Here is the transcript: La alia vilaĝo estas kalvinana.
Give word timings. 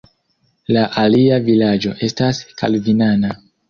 La 0.77 0.85
alia 1.03 1.39
vilaĝo 1.51 1.95
estas 2.11 2.43
kalvinana. 2.65 3.37